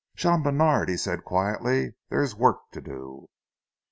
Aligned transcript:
"Jean 0.15 0.41
Bènard," 0.43 0.89
he 0.89 0.97
said 0.97 1.23
quietly, 1.23 1.93
"there 2.09 2.23
is 2.23 2.33
work 2.35 2.71
to 2.71 2.81
do." 2.81 3.29